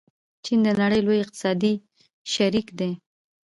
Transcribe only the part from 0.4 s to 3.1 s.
چین د نړۍ لوی اقتصادي شریک دی.